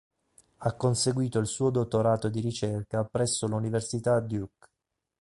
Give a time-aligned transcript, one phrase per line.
[0.57, 4.67] Ha conseguito il suo dottorato di ricerca presso l'Università Duke.